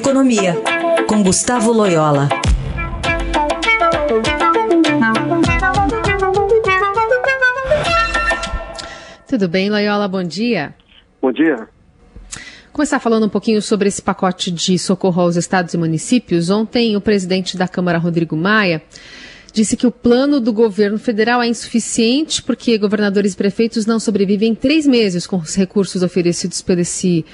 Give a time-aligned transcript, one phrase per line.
[0.00, 0.54] Economia,
[1.06, 2.26] com Gustavo Loyola.
[9.28, 10.08] Tudo bem, Loyola?
[10.08, 10.74] Bom dia.
[11.20, 11.68] Bom dia.
[12.72, 16.48] Começar falando um pouquinho sobre esse pacote de socorro aos estados e municípios.
[16.48, 18.82] Ontem, o presidente da Câmara, Rodrigo Maia,
[19.52, 24.54] disse que o plano do governo federal é insuficiente porque governadores e prefeitos não sobrevivem
[24.54, 27.24] três meses com os recursos oferecidos pelo, esse,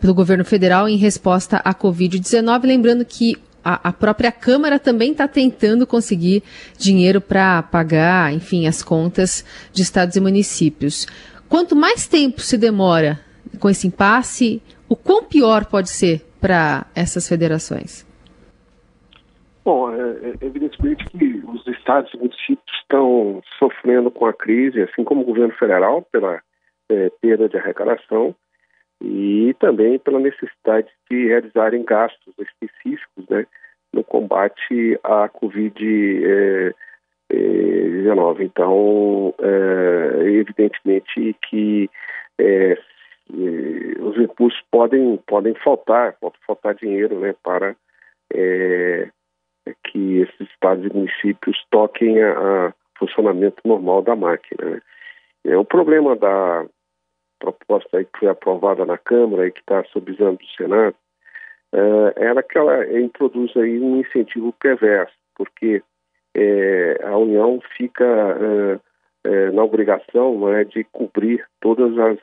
[0.00, 2.64] pelo governo federal em resposta à Covid-19.
[2.64, 6.42] Lembrando que a, a, própria Câmara também está tentando conseguir
[6.78, 11.06] dinheiro para pagar, enfim, as contas de estados e municípios.
[11.48, 13.20] Quanto mais tempo se demora
[13.58, 18.04] com esse impasse, o quão pior pode ser para essas federações?
[19.64, 25.02] Bom, é, é, evidentemente que os estados e municípios estão sofrendo com a crise, assim
[25.02, 26.42] como o governo federal, pela
[26.90, 28.34] é, perda de arrecadação
[29.00, 33.46] e também pela necessidade de realizarem gastos específicos né,
[33.90, 36.74] no combate à Covid-19.
[37.30, 41.88] É, então, é, evidentemente que
[42.38, 42.76] é,
[44.00, 47.74] os recursos podem, podem faltar, pode faltar dinheiro né, para
[48.30, 49.08] é,
[49.84, 52.32] que esses estados e municípios toquem a,
[52.68, 54.70] a funcionamento normal da máquina.
[54.70, 54.80] Né.
[55.44, 56.66] É, o problema da
[57.38, 60.96] proposta que foi aprovada na Câmara e que está sob exame do Senado
[61.72, 65.82] é, era que ela introduz aí um incentivo perverso, porque
[66.34, 68.80] é, a União fica é,
[69.28, 72.18] é, na obrigação é, de cobrir todas as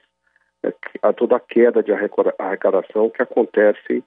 [1.02, 4.04] a toda a queda de arrecadação que acontece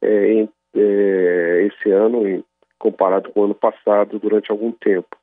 [0.00, 2.42] é, em, é, esse ano em,
[2.78, 5.16] comparado com o ano passado durante algum tempo.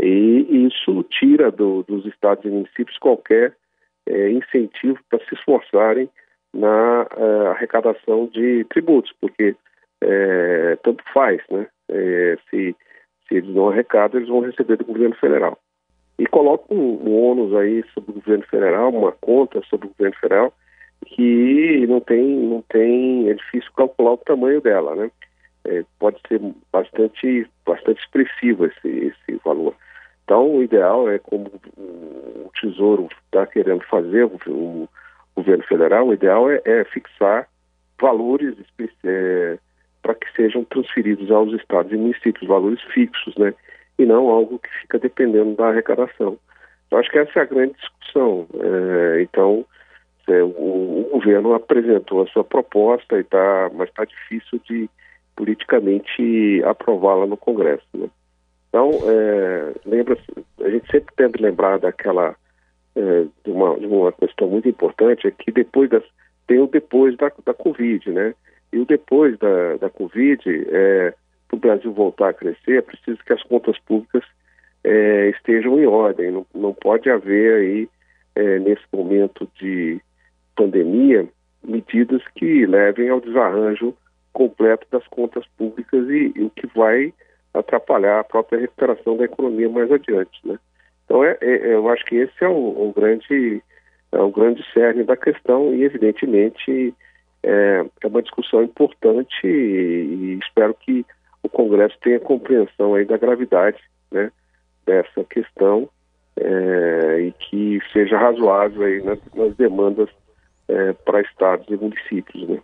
[0.00, 3.54] E isso tira do, dos estados e municípios qualquer
[4.06, 6.08] é, incentivo para se esforçarem
[6.54, 7.06] na
[7.50, 9.56] arrecadação de tributos, porque
[10.82, 11.66] tanto faz, né?
[12.50, 12.76] se
[13.32, 15.58] se eles não arrecadam, eles vão receber do governo federal.
[16.18, 20.16] E coloca um, um ônus aí sobre o governo federal, uma conta sobre o governo
[20.18, 20.52] federal,
[21.06, 25.10] que não tem, não tem, é difícil calcular o tamanho dela, né?
[25.64, 26.40] É, pode ser
[26.72, 29.74] bastante, bastante expressivo esse, esse valor.
[30.24, 34.88] Então, o ideal é como o Tesouro está querendo fazer, o, o,
[35.36, 37.48] governo federal, o ideal é, é fixar
[38.00, 38.56] valores
[39.04, 39.58] é,
[40.02, 43.54] para que sejam transferidos aos estados e municípios, valores fixos, né?
[43.98, 46.38] E não algo que fica dependendo da arrecadação.
[46.90, 48.46] Eu acho que essa é a grande discussão.
[48.54, 49.64] É, então,
[50.28, 54.88] é, o, o, governo apresentou a sua proposta, e tá, mas está difícil de
[55.36, 57.86] politicamente aprová-la no Congresso.
[57.94, 58.08] Né?
[58.68, 60.16] Então, é, lembra
[60.60, 62.34] a gente sempre tenta lembrar daquela
[62.94, 66.02] é, de, uma, de uma questão muito importante é que depois das,
[66.46, 68.34] tem o depois da, da Covid, né?
[68.72, 71.14] E o depois da, da Covid, é,
[71.48, 74.24] para o Brasil voltar a crescer, é preciso que as contas públicas
[74.84, 76.30] é, estejam em ordem.
[76.30, 77.88] Não, não pode haver aí,
[78.34, 80.00] é, nesse momento de
[80.56, 81.28] pandemia,
[81.62, 83.94] medidas que levem ao desarranjo
[84.32, 87.12] completo das contas públicas e, e o que vai
[87.54, 90.58] atrapalhar a própria recuperação da economia mais adiante, né?
[91.04, 93.62] Então, é, é, eu acho que esse é o, o grande
[94.12, 96.94] é o grande cerne da questão e, evidentemente,
[97.42, 101.04] é, é uma discussão importante e, e, espero que
[101.42, 103.78] o Congresso tenha compreensão aí da gravidade
[104.10, 104.30] né,
[104.86, 105.88] dessa questão
[106.36, 110.08] é, e que seja razoável aí nas, nas demandas
[110.68, 112.60] é, para estados e municípios, né.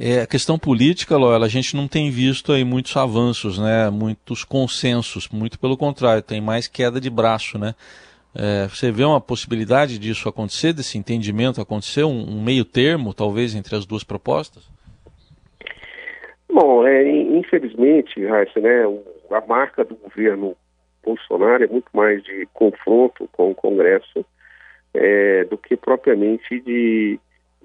[0.00, 3.90] É, a questão política, Loela, a gente não tem visto aí muitos avanços, né?
[3.90, 7.74] Muitos consensos, muito pelo contrário, tem mais queda de braço, né?
[8.32, 13.56] É, você vê uma possibilidade disso acontecer, desse entendimento acontecer, um, um meio termo, talvez,
[13.56, 14.62] entre as duas propostas?
[16.48, 18.84] Bom, é, infelizmente, Raíssa, né,
[19.30, 20.56] a marca do governo
[21.04, 24.24] Bolsonaro é muito mais de confronto com o Congresso
[24.94, 27.18] é, do que propriamente de,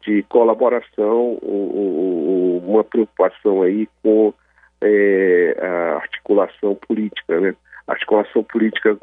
[0.05, 1.37] de colaboração,
[2.63, 4.33] uma preocupação aí com
[4.81, 7.55] é, a articulação política, né?
[7.87, 8.97] A articulação política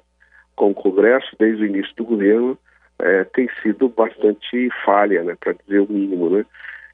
[0.55, 2.59] com o Congresso desde o início do governo
[2.99, 6.45] é, tem sido bastante falha, né, para dizer o mínimo, né?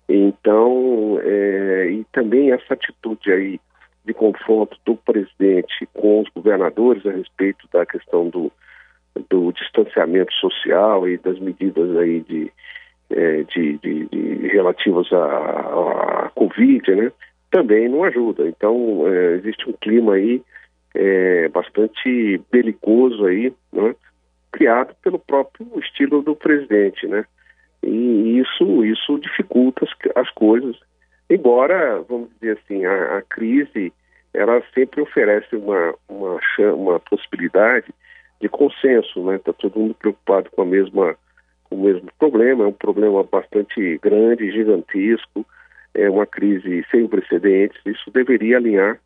[0.09, 3.61] Então, é, e também essa atitude aí
[4.05, 8.53] de confronto do presidente com os governadores a respeito da questão do,
[9.29, 12.53] do distanciamento social e das medidas aí de,
[13.11, 17.13] é, de, de, de relativas à, à Covid, né?
[17.51, 18.47] Também não ajuda.
[18.49, 20.43] Então, é, existe um clima aí
[20.95, 23.95] é, bastante belicoso aí, né?
[24.51, 27.25] criado pelo próprio estilo do presidente, né?
[27.83, 30.77] E isso, isso dificulta as, as coisas.
[31.29, 33.93] Embora, vamos dizer assim, a, a crise
[34.33, 36.41] ela sempre oferece uma, uma,
[36.75, 37.87] uma possibilidade
[38.41, 39.37] de consenso, né?
[39.37, 41.17] Está todo mundo preocupado com a mesma
[41.71, 45.47] o mesmo problema, é um problema bastante grande, gigantesco,
[45.95, 47.81] é uma crise sem precedentes.
[47.87, 48.99] Isso deveria alinhar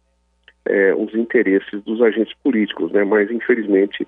[0.64, 3.04] é, os interesses dos agentes políticos, né?
[3.04, 4.06] Mas infelizmente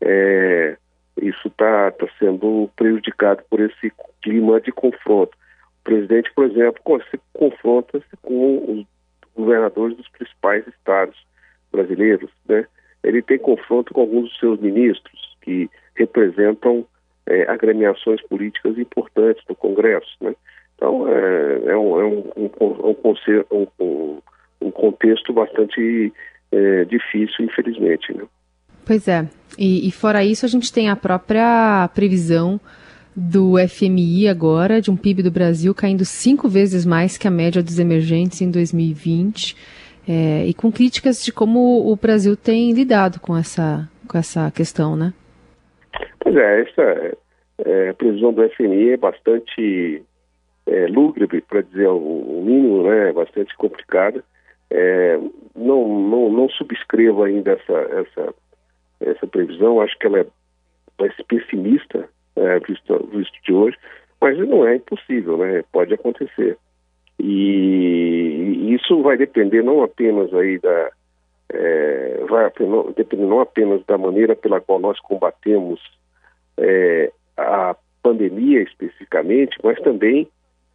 [0.00, 0.76] é,
[1.20, 3.92] isso está tá sendo prejudicado por esse
[4.22, 5.36] clima de confronto.
[5.80, 8.86] O presidente, por exemplo, se confronta -se com os
[9.34, 11.16] governadores dos principais estados
[11.72, 12.66] brasileiros, né?
[13.02, 16.86] Ele tem confronto com alguns dos seus ministros que representam
[17.28, 20.34] é, agremiações políticas importantes do Congresso, né?
[20.74, 22.96] Então é, é, um, é um, um,
[23.50, 24.18] um,
[24.62, 26.12] um, contexto bastante
[26.52, 28.24] é, difícil, infelizmente, né?
[28.86, 29.28] Pois é.
[29.58, 32.58] E, e fora isso, a gente tem a própria previsão
[33.14, 37.62] do FMI agora, de um PIB do Brasil caindo cinco vezes mais que a média
[37.62, 39.56] dos emergentes em 2020,
[40.08, 44.96] é, e com críticas de como o Brasil tem lidado com essa, com essa questão,
[44.96, 45.12] né?
[46.20, 47.16] Pois é, essa
[47.58, 50.02] é, previsão do FMI é bastante
[50.66, 53.12] é, lúgubre, para dizer o, mínimo, né?
[53.12, 54.22] Bastante complicada.
[54.70, 55.18] É,
[55.56, 58.34] não, não, não subscrevo ainda essa, essa,
[59.00, 60.26] essa previsão, acho que ela é
[60.98, 63.76] mais pessimista, é, visto, visto de hoje,
[64.20, 65.64] mas não é impossível, né?
[65.72, 66.58] Pode acontecer.
[67.18, 70.90] E, isso vai depender não apenas aí da
[71.50, 72.52] é, vai
[72.94, 75.80] depender não apenas da maneira pela qual nós combatemos
[76.58, 80.28] é, a pandemia especificamente, mas também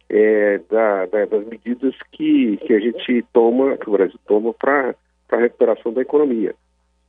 [0.08, 4.94] é, da, da, das medidas que, que a gente toma, que o Brasil toma para
[5.30, 6.54] a recuperação da economia.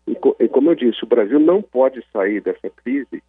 [0.07, 3.24] E, e, como eu disse, o Brasil não pode sair dessa crise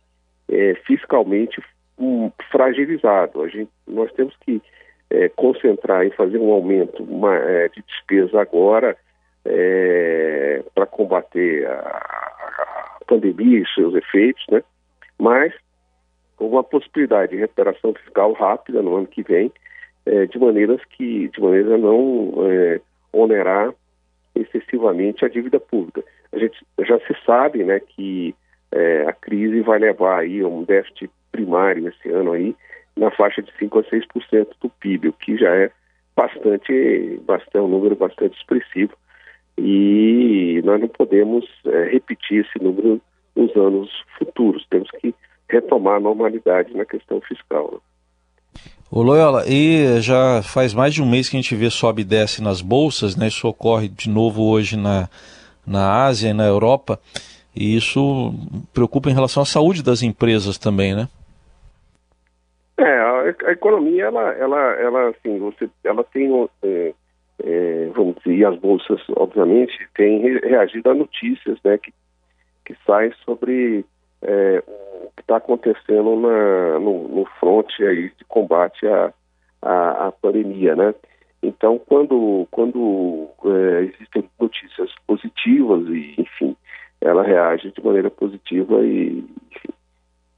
[0.48, 1.60] é, fiscalmente
[1.98, 3.42] um, fragilizado.
[3.42, 4.60] A gente, nós temos que
[5.10, 8.96] é, concentrar em fazer um aumento uma, é, de despesa agora
[9.44, 14.62] é, para combater a, a, pandemia e seus efeitos, né?
[15.18, 15.52] Mas
[16.36, 19.50] com uma possibilidade de recuperação fiscal rápida no ano que vem,
[20.04, 22.80] é, de maneiras que, de maneira a não é,
[23.12, 23.74] onerar
[24.34, 26.04] excessivamente a dívida pública.
[26.32, 28.34] A gente já se sabe, né, que
[28.70, 32.54] é, a crise vai levar aí a um déficit primário esse ano aí
[32.96, 35.70] na faixa de 5 a 6% do PIB, o que já é
[36.14, 38.92] bastante, bastante um número bastante expressivo
[39.58, 43.00] e nós não podemos é, repetir esse número
[43.36, 44.66] nos anos futuros.
[44.68, 45.14] Temos que
[45.48, 47.70] retomar a normalidade na questão fiscal.
[47.72, 47.78] Né?
[48.90, 52.04] Ô Loyola, e já faz mais de um mês que a gente vê sobe e
[52.04, 53.26] desce nas bolsas, né?
[53.26, 55.08] Isso ocorre de novo hoje na,
[55.66, 56.98] na Ásia e na Europa,
[57.54, 58.32] e isso
[58.72, 61.08] preocupa em relação à saúde das empresas também, né?
[62.78, 66.30] É, a, a economia, ela, ela, ela, assim, você, ela tem,
[66.62, 66.94] é,
[67.42, 71.92] é, vamos dizer, e as bolsas, obviamente, têm reagido a notícias, né, que,
[72.66, 73.84] que saem sobre
[74.22, 74.62] é,
[75.04, 79.14] o que está acontecendo na, no, no fronte aí de combate à,
[79.62, 80.94] à, à pandemia, né?
[81.42, 86.56] Então, quando, quando é, existem notícias positivas e, enfim,
[87.00, 89.72] ela reage de maneira positiva e, enfim,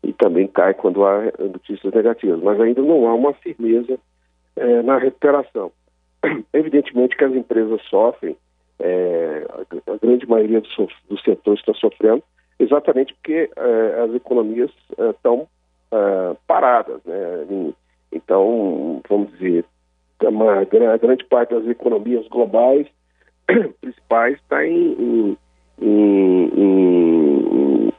[0.02, 3.98] e também cai quando há notícias negativas, mas ainda não há uma firmeza
[4.56, 5.72] é, na recuperação.
[6.52, 8.36] Evidentemente que as empresas sofrem,
[8.80, 9.46] é,
[9.86, 12.22] a grande maioria do, do setor está sofrendo,
[12.58, 15.48] exatamente porque é, as economias estão
[15.92, 17.00] é, é, paradas.
[17.04, 17.72] Né?
[18.12, 19.64] Então, vamos dizer,
[20.22, 22.86] uma, a grande parte das economias globais
[23.80, 25.36] principais está em,
[25.80, 27.92] em, em,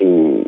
[0.00, 0.44] em,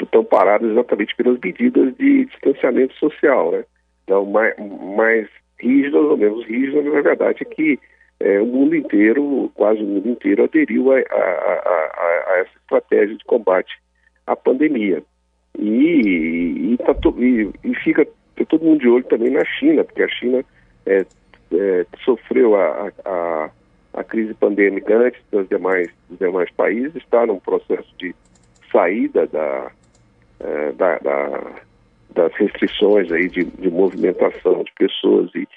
[0.00, 3.64] estão paradas exatamente pelas medidas de distanciamento social, né?
[4.04, 4.54] Então, mais,
[4.96, 5.28] mais
[5.58, 7.78] rígidas ou menos rígidas, na verdade, é que
[8.20, 13.16] é, o mundo inteiro, quase o mundo inteiro, aderiu a, a, a, a essa estratégia
[13.16, 13.78] de combate
[14.26, 15.02] à pandemia.
[15.58, 18.06] E, e, tá to, e, e fica
[18.48, 20.44] todo mundo de olho também na China, porque a China
[20.84, 21.04] é,
[21.52, 23.50] é, sofreu a, a,
[23.94, 28.14] a, crise pandêmica antes dos demais, dos demais países, está num processo de
[28.70, 29.70] saída da,
[30.40, 31.52] é, da, da,
[32.14, 35.48] das restrições aí de, de movimentação de pessoas e,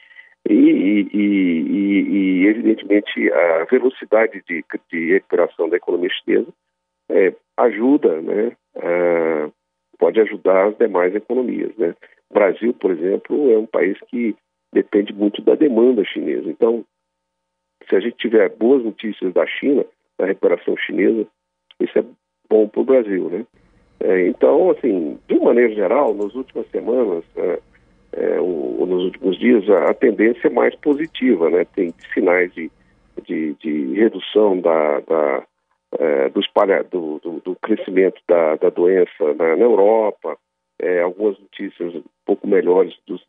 [0.48, 6.48] e, e, e, evidentemente, a velocidade de, de recuperação da economia chinesa
[7.10, 9.50] é, ajuda, né, a,
[9.98, 11.76] pode ajudar as demais economias.
[11.78, 11.94] Né?
[12.30, 14.36] O Brasil, por exemplo, é um país que
[14.72, 16.50] depende muito da demanda chinesa.
[16.50, 16.86] Então,
[17.88, 19.86] se a gente tiver boas notícias da China,
[20.18, 21.28] da recuperação chinesa,
[21.80, 22.04] isso é
[22.50, 23.46] bom para o Brasil, né?
[24.02, 27.60] É, então, assim, de maneira geral, nas últimas semanas, é,
[28.14, 31.66] é, o, nos últimos dias, a, a, tendência é mais positiva, né?
[31.76, 32.72] Tem sinais de,
[33.24, 35.44] de, de redução da, da
[35.98, 40.38] é, do, espalha, do, do, do, crescimento da, da doença na, na Europa,
[40.80, 43.24] é, algumas notícias um pouco melhores dos,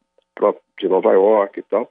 [0.79, 1.91] de Nova York e tal,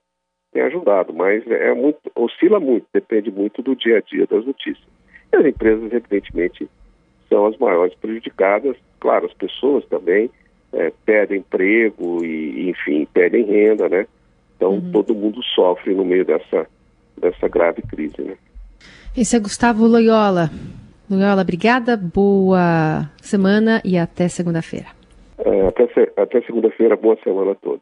[0.51, 4.45] tem ajudado, mas é, é muito, oscila muito, depende muito do dia a dia das
[4.45, 4.87] notícias.
[5.31, 6.69] E as empresas, evidentemente,
[7.27, 10.29] são as maiores prejudicadas, claro, as pessoas também
[10.73, 14.05] é, perdem emprego e, enfim, perdem renda, né?
[14.55, 14.91] Então uhum.
[14.91, 16.67] todo mundo sofre no meio dessa,
[17.17, 18.35] dessa grave crise, né?
[19.15, 20.49] Esse é Gustavo Loyola.
[21.09, 24.87] Loyola, obrigada, boa semana e até segunda-feira.
[25.39, 27.81] É, até, até segunda-feira, boa semana a todos.